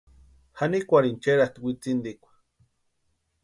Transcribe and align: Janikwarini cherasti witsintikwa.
Janikwarini 0.57 1.21
cherasti 1.23 1.59
witsintikwa. 1.63 2.31